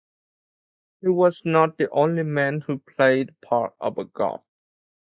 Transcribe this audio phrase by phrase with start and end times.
[1.01, 4.41] He was not the only man who played the part of a god.